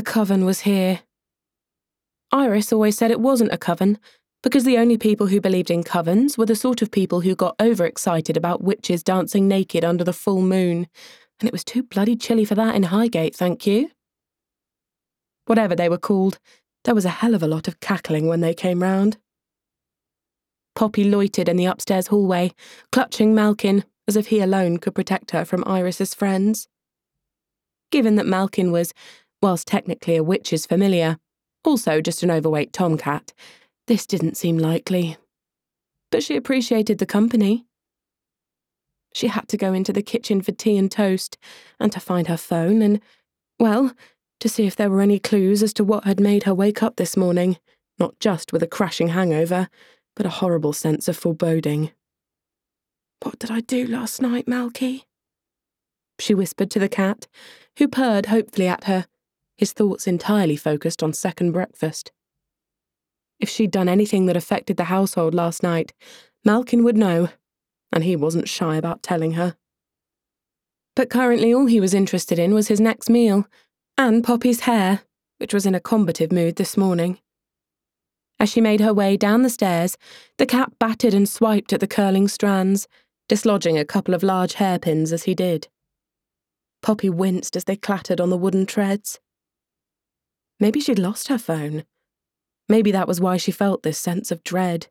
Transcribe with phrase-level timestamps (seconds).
[0.00, 1.00] The coven was here.
[2.32, 3.98] Iris always said it wasn't a coven,
[4.42, 7.54] because the only people who believed in covens were the sort of people who got
[7.60, 10.86] overexcited about witches dancing naked under the full moon,
[11.38, 13.90] and it was too bloody chilly for that in Highgate, thank you.
[15.44, 16.38] Whatever they were called,
[16.84, 19.18] there was a hell of a lot of cackling when they came round.
[20.74, 22.54] Poppy loitered in the upstairs hallway,
[22.90, 26.68] clutching Malkin as if he alone could protect her from Iris's friends.
[27.90, 28.94] Given that Malkin was,
[29.42, 31.18] whilst technically a witch is familiar,
[31.64, 33.32] also just an overweight tomcat,
[33.86, 35.16] this didn't seem likely.
[36.10, 37.66] But she appreciated the company.
[39.12, 41.36] She had to go into the kitchen for tea and toast,
[41.78, 43.00] and to find her phone, and,
[43.58, 43.92] well,
[44.40, 46.96] to see if there were any clues as to what had made her wake up
[46.96, 47.58] this morning,
[47.98, 49.68] not just with a crashing hangover,
[50.16, 51.90] but a horrible sense of foreboding.
[53.22, 55.04] What did I do last night, Malky?
[56.18, 57.26] She whispered to the cat,
[57.78, 59.06] who purred hopefully at her,
[59.60, 62.12] his thoughts entirely focused on second breakfast.
[63.38, 65.92] If she'd done anything that affected the household last night,
[66.46, 67.28] Malkin would know,
[67.92, 69.56] and he wasn't shy about telling her.
[70.96, 73.46] But currently all he was interested in was his next meal,
[73.98, 75.02] and Poppy's hair,
[75.36, 77.18] which was in a combative mood this morning.
[78.38, 79.98] As she made her way down the stairs,
[80.38, 82.88] the cat battered and swiped at the curling strands,
[83.28, 85.68] dislodging a couple of large hairpins as he did.
[86.80, 89.20] Poppy winced as they clattered on the wooden treads.
[90.60, 91.84] Maybe she'd lost her phone.
[92.68, 94.88] Maybe that was why she felt this sense of dread.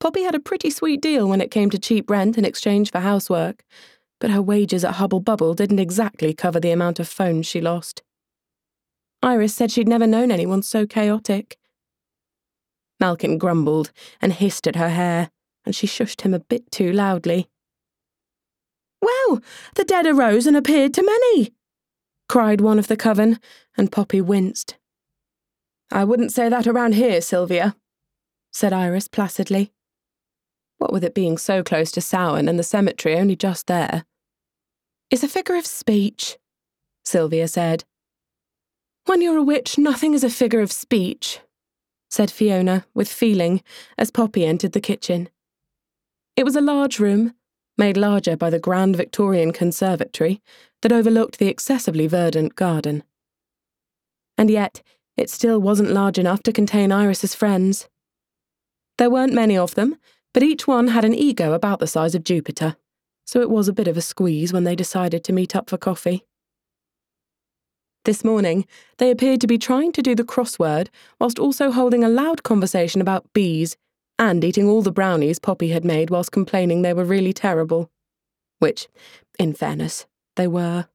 [0.00, 3.00] Poppy had a pretty sweet deal when it came to cheap rent in exchange for
[3.00, 3.64] housework,
[4.20, 8.02] but her wages at Hubble Bubble didn't exactly cover the amount of phones she lost.
[9.22, 11.56] Iris said she'd never known anyone so chaotic.
[13.00, 15.30] Malkin grumbled and hissed at her hair,
[15.64, 17.48] and she shushed him a bit too loudly.
[19.00, 19.40] Well,
[19.74, 21.52] the dead arose and appeared to many,
[22.28, 23.38] cried one of the coven,
[23.76, 24.76] and Poppy winced.
[25.92, 27.76] I wouldn't say that around here, Sylvia,
[28.52, 29.72] said Iris placidly.
[30.78, 34.04] What with it being so close to Samhain and the cemetery only just there.
[35.10, 36.36] It's a figure of speech,
[37.04, 37.84] Sylvia said.
[39.04, 41.38] When you're a witch, nothing is a figure of speech,
[42.10, 43.62] said Fiona with feeling
[43.96, 45.28] as Poppy entered the kitchen.
[46.34, 47.34] It was a large room,
[47.76, 50.40] made larger by the grand Victorian conservatory
[50.82, 53.02] that overlooked the excessively verdant garden.
[54.38, 54.82] And yet,
[55.16, 57.88] it still wasn't large enough to contain Iris's friends.
[58.98, 59.96] There weren't many of them,
[60.32, 62.76] but each one had an ego about the size of Jupiter,
[63.24, 65.78] so it was a bit of a squeeze when they decided to meet up for
[65.78, 66.24] coffee.
[68.04, 68.66] This morning,
[68.98, 70.88] they appeared to be trying to do the crossword
[71.18, 73.76] whilst also holding a loud conversation about bees
[74.18, 77.90] and eating all the brownies Poppy had made whilst complaining they were really terrible.
[78.58, 78.88] Which,
[79.38, 80.06] in fairness,
[80.36, 80.88] they were.